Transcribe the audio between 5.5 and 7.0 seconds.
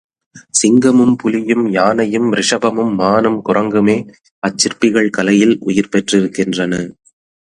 உயிர் பெற்றிருக்கின்றன.